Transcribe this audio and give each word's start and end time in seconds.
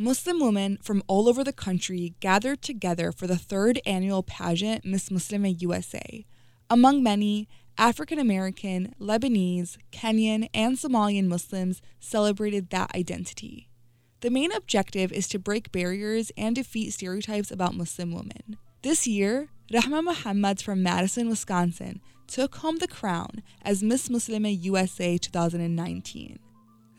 Muslim 0.00 0.40
women 0.40 0.78
from 0.80 1.02
all 1.08 1.28
over 1.28 1.44
the 1.44 1.52
country 1.52 2.14
gathered 2.20 2.62
together 2.62 3.12
for 3.12 3.26
the 3.26 3.36
third 3.36 3.78
annual 3.84 4.22
pageant 4.22 4.82
Miss 4.82 5.10
Muslima 5.10 5.54
USA. 5.60 6.24
Among 6.70 7.02
many, 7.02 7.50
African 7.76 8.18
American, 8.18 8.94
Lebanese, 8.98 9.76
Kenyan, 9.92 10.48
and 10.54 10.78
Somalian 10.78 11.26
Muslims 11.26 11.82
celebrated 12.00 12.70
that 12.70 12.94
identity. 12.96 13.68
The 14.22 14.30
main 14.30 14.52
objective 14.52 15.12
is 15.12 15.28
to 15.28 15.38
break 15.38 15.70
barriers 15.70 16.32
and 16.34 16.56
defeat 16.56 16.94
stereotypes 16.94 17.50
about 17.50 17.76
Muslim 17.76 18.12
women. 18.14 18.56
This 18.80 19.06
year, 19.06 19.50
Rahma 19.70 20.02
Muhammad 20.02 20.62
from 20.62 20.82
Madison, 20.82 21.28
Wisconsin, 21.28 22.00
took 22.26 22.54
home 22.56 22.78
the 22.78 22.88
crown 22.88 23.42
as 23.60 23.82
Miss 23.82 24.08
Muslima 24.08 24.50
USA 24.62 25.18
2019. 25.18 26.38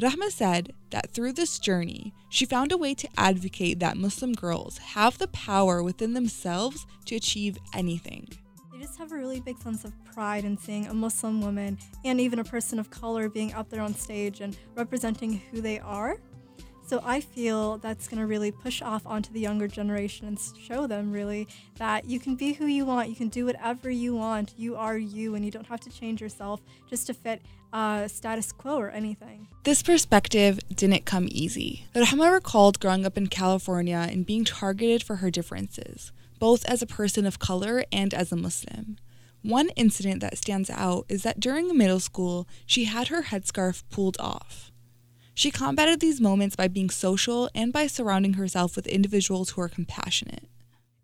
Rahma 0.00 0.30
said 0.30 0.74
that 0.90 1.10
through 1.10 1.32
this 1.32 1.58
journey, 1.58 2.14
she 2.28 2.46
found 2.46 2.70
a 2.70 2.76
way 2.76 2.94
to 2.94 3.08
advocate 3.16 3.80
that 3.80 3.96
Muslim 3.96 4.32
girls 4.32 4.78
have 4.78 5.18
the 5.18 5.26
power 5.28 5.82
within 5.82 6.14
themselves 6.14 6.86
to 7.06 7.16
achieve 7.16 7.58
anything. 7.74 8.28
They 8.72 8.78
just 8.78 8.96
have 8.98 9.10
a 9.10 9.16
really 9.16 9.40
big 9.40 9.58
sense 9.58 9.84
of 9.84 9.92
pride 10.04 10.44
in 10.44 10.56
seeing 10.56 10.86
a 10.86 10.94
Muslim 10.94 11.40
woman 11.40 11.78
and 12.04 12.20
even 12.20 12.38
a 12.38 12.44
person 12.44 12.78
of 12.78 12.90
color 12.90 13.28
being 13.28 13.52
up 13.54 13.70
there 13.70 13.80
on 13.80 13.92
stage 13.92 14.40
and 14.40 14.56
representing 14.76 15.42
who 15.50 15.60
they 15.60 15.80
are. 15.80 16.20
So 16.88 17.02
I 17.04 17.20
feel 17.20 17.76
that's 17.76 18.08
going 18.08 18.18
to 18.18 18.26
really 18.26 18.50
push 18.50 18.80
off 18.80 19.06
onto 19.06 19.30
the 19.30 19.40
younger 19.40 19.68
generation 19.68 20.26
and 20.26 20.40
show 20.58 20.86
them 20.86 21.12
really 21.12 21.46
that 21.76 22.06
you 22.06 22.18
can 22.18 22.34
be 22.34 22.54
who 22.54 22.64
you 22.64 22.86
want, 22.86 23.10
you 23.10 23.14
can 23.14 23.28
do 23.28 23.44
whatever 23.44 23.90
you 23.90 24.14
want, 24.14 24.54
you 24.56 24.74
are 24.74 24.96
you, 24.96 25.34
and 25.34 25.44
you 25.44 25.50
don't 25.50 25.66
have 25.66 25.80
to 25.80 25.90
change 25.90 26.22
yourself 26.22 26.62
just 26.88 27.06
to 27.08 27.12
fit 27.12 27.42
uh, 27.74 28.08
status 28.08 28.52
quo 28.52 28.78
or 28.78 28.88
anything. 28.88 29.48
This 29.64 29.82
perspective 29.82 30.60
didn't 30.74 31.04
come 31.04 31.28
easy. 31.30 31.84
Rahma 31.94 32.32
recalled 32.32 32.80
growing 32.80 33.04
up 33.04 33.18
in 33.18 33.26
California 33.26 34.08
and 34.10 34.24
being 34.24 34.46
targeted 34.46 35.02
for 35.02 35.16
her 35.16 35.30
differences, 35.30 36.10
both 36.38 36.64
as 36.64 36.80
a 36.80 36.86
person 36.86 37.26
of 37.26 37.38
color 37.38 37.84
and 37.92 38.14
as 38.14 38.32
a 38.32 38.36
Muslim. 38.36 38.96
One 39.42 39.68
incident 39.76 40.22
that 40.22 40.38
stands 40.38 40.70
out 40.70 41.04
is 41.10 41.22
that 41.22 41.38
during 41.38 41.76
middle 41.76 42.00
school, 42.00 42.48
she 42.64 42.84
had 42.84 43.08
her 43.08 43.24
headscarf 43.24 43.82
pulled 43.90 44.16
off. 44.18 44.67
She 45.38 45.52
combated 45.52 46.00
these 46.00 46.20
moments 46.20 46.56
by 46.56 46.66
being 46.66 46.90
social 46.90 47.48
and 47.54 47.72
by 47.72 47.86
surrounding 47.86 48.32
herself 48.32 48.74
with 48.74 48.88
individuals 48.88 49.50
who 49.50 49.60
are 49.60 49.68
compassionate. 49.68 50.48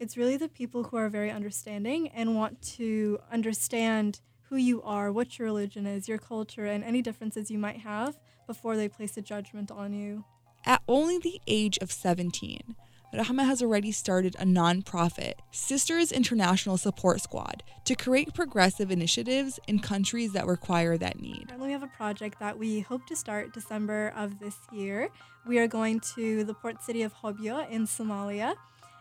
It's 0.00 0.16
really 0.16 0.38
the 0.38 0.48
people 0.48 0.84
who 0.84 0.96
are 0.96 1.10
very 1.10 1.30
understanding 1.30 2.08
and 2.08 2.34
want 2.34 2.62
to 2.78 3.18
understand 3.30 4.20
who 4.44 4.56
you 4.56 4.80
are, 4.84 5.12
what 5.12 5.38
your 5.38 5.44
religion 5.44 5.86
is, 5.86 6.08
your 6.08 6.16
culture, 6.16 6.64
and 6.64 6.82
any 6.82 7.02
differences 7.02 7.50
you 7.50 7.58
might 7.58 7.80
have 7.80 8.18
before 8.46 8.74
they 8.74 8.88
place 8.88 9.18
a 9.18 9.20
judgment 9.20 9.70
on 9.70 9.92
you. 9.92 10.24
At 10.64 10.80
only 10.88 11.18
the 11.18 11.38
age 11.46 11.76
of 11.82 11.92
17, 11.92 12.74
Rahma 13.12 13.44
has 13.44 13.60
already 13.60 13.92
started 13.92 14.34
a 14.38 14.44
nonprofit, 14.44 15.34
Sisters 15.50 16.12
International 16.12 16.78
Support 16.78 17.20
Squad, 17.20 17.62
to 17.84 17.94
create 17.94 18.32
progressive 18.32 18.90
initiatives 18.90 19.60
in 19.68 19.80
countries 19.80 20.32
that 20.32 20.46
require 20.46 20.96
that 20.96 21.20
need. 21.20 21.52
We 21.58 21.72
have 21.72 21.82
a 21.82 21.88
project 21.88 22.40
that 22.40 22.58
we 22.58 22.80
hope 22.80 23.06
to 23.08 23.16
start 23.16 23.52
December 23.52 24.14
of 24.16 24.38
this 24.38 24.56
year. 24.72 25.10
We 25.46 25.58
are 25.58 25.66
going 25.66 26.00
to 26.14 26.42
the 26.44 26.54
port 26.54 26.82
city 26.82 27.02
of 27.02 27.12
Hobyo 27.12 27.68
in 27.68 27.86
Somalia, 27.86 28.54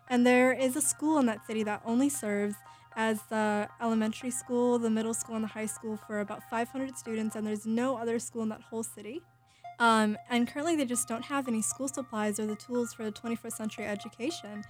and 0.09 0.27
there 0.27 0.51
is 0.51 0.75
a 0.75 0.81
school 0.81 1.17
in 1.17 1.25
that 1.27 1.47
city 1.47 1.63
that 1.63 1.81
only 1.85 2.09
serves 2.09 2.55
as 2.97 3.21
the 3.29 3.69
elementary 3.81 4.31
school, 4.31 4.77
the 4.77 4.89
middle 4.89 5.13
school, 5.13 5.35
and 5.35 5.45
the 5.45 5.47
high 5.47 5.65
school 5.65 5.95
for 5.95 6.19
about 6.19 6.43
500 6.49 6.97
students, 6.97 7.37
and 7.37 7.47
there's 7.47 7.65
no 7.65 7.95
other 7.95 8.19
school 8.19 8.43
in 8.43 8.49
that 8.49 8.61
whole 8.61 8.83
city. 8.83 9.21
Um, 9.81 10.15
and 10.29 10.47
currently, 10.47 10.75
they 10.75 10.85
just 10.85 11.07
don't 11.07 11.25
have 11.25 11.47
any 11.47 11.63
school 11.63 11.87
supplies 11.87 12.39
or 12.39 12.45
the 12.45 12.55
tools 12.55 12.93
for 12.93 13.03
the 13.03 13.11
21st 13.11 13.53
century 13.53 13.85
education. 13.87 14.63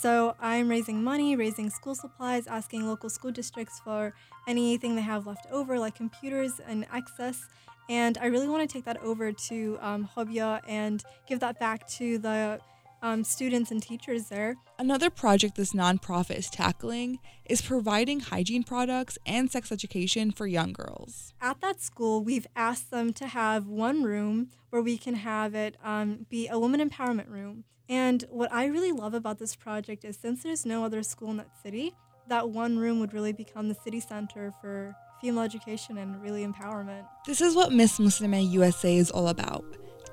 So 0.00 0.34
I'm 0.40 0.68
raising 0.68 1.04
money, 1.04 1.36
raising 1.36 1.70
school 1.70 1.94
supplies, 1.94 2.48
asking 2.48 2.84
local 2.84 3.08
school 3.08 3.30
districts 3.30 3.80
for 3.84 4.12
anything 4.48 4.96
they 4.96 5.02
have 5.02 5.24
left 5.24 5.46
over, 5.52 5.78
like 5.78 5.94
computers 5.94 6.60
and 6.66 6.84
access. 6.92 7.46
And 7.88 8.18
I 8.18 8.26
really 8.26 8.48
want 8.48 8.68
to 8.68 8.72
take 8.72 8.84
that 8.86 9.00
over 9.04 9.30
to 9.30 9.78
um, 9.80 10.08
Hobyo 10.16 10.60
and 10.66 11.00
give 11.28 11.38
that 11.38 11.60
back 11.60 11.86
to 11.90 12.18
the 12.18 12.58
um, 13.02 13.24
students 13.24 13.70
and 13.70 13.82
teachers 13.82 14.28
there. 14.28 14.56
Another 14.78 15.10
project 15.10 15.56
this 15.56 15.72
nonprofit 15.72 16.36
is 16.36 16.50
tackling 16.50 17.18
is 17.44 17.62
providing 17.62 18.20
hygiene 18.20 18.62
products 18.62 19.18
and 19.26 19.50
sex 19.50 19.70
education 19.70 20.30
for 20.30 20.46
young 20.46 20.72
girls. 20.72 21.32
At 21.40 21.60
that 21.60 21.80
school, 21.80 22.22
we've 22.22 22.46
asked 22.56 22.90
them 22.90 23.12
to 23.14 23.26
have 23.26 23.66
one 23.66 24.02
room 24.02 24.50
where 24.70 24.82
we 24.82 24.98
can 24.98 25.14
have 25.14 25.54
it 25.54 25.76
um, 25.82 26.26
be 26.28 26.48
a 26.48 26.58
woman 26.58 26.86
empowerment 26.86 27.30
room. 27.30 27.64
And 27.88 28.24
what 28.30 28.52
I 28.52 28.66
really 28.66 28.92
love 28.92 29.14
about 29.14 29.38
this 29.38 29.54
project 29.54 30.04
is 30.04 30.16
since 30.16 30.42
there's 30.42 30.66
no 30.66 30.84
other 30.84 31.02
school 31.02 31.30
in 31.30 31.36
that 31.36 31.50
city, 31.62 31.94
that 32.28 32.50
one 32.50 32.78
room 32.78 32.98
would 33.00 33.12
really 33.12 33.32
become 33.32 33.68
the 33.68 33.76
city 33.76 34.00
center 34.00 34.52
for 34.60 34.94
female 35.20 35.42
education 35.42 35.98
and 35.98 36.20
really 36.20 36.44
empowerment. 36.44 37.06
This 37.26 37.40
is 37.40 37.54
what 37.54 37.72
Miss 37.72 37.98
Muslima 37.98 38.50
USA 38.50 38.96
is 38.96 39.10
all 39.10 39.28
about 39.28 39.64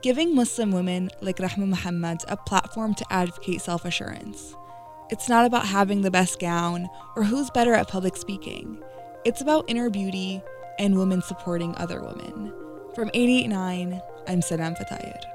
giving 0.03 0.35
Muslim 0.35 0.71
women 0.71 1.09
like 1.21 1.37
Rahma 1.37 1.65
Muhammad 1.65 2.19
a 2.27 2.35
platform 2.35 2.93
to 2.95 3.05
advocate 3.09 3.61
self 3.61 3.85
assurance. 3.85 4.53
It's 5.09 5.29
not 5.29 5.45
about 5.45 5.65
having 5.65 6.01
the 6.01 6.11
best 6.11 6.39
gown 6.39 6.89
or 7.15 7.23
who's 7.23 7.49
better 7.49 7.73
at 7.73 7.87
public 7.87 8.17
speaking. 8.17 8.83
It's 9.25 9.41
about 9.41 9.65
inner 9.67 9.89
beauty 9.89 10.41
and 10.77 10.97
women 10.97 11.21
supporting 11.21 11.73
other 11.77 12.01
women. 12.01 12.53
From 12.93 13.09
889, 13.13 14.01
I'm 14.27 14.41
Sadam 14.41 14.77
Fatayed. 14.77 15.32